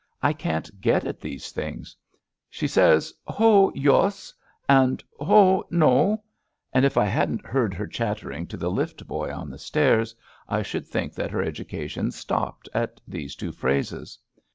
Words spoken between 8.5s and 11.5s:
the lift boy on the stairs I should think that her